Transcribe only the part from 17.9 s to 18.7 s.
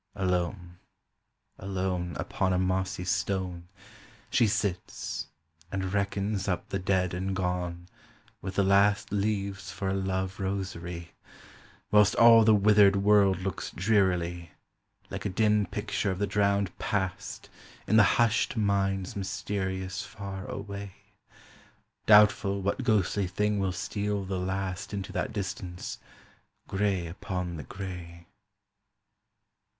the hush'd